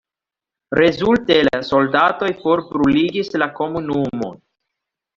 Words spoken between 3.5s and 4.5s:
komunumon.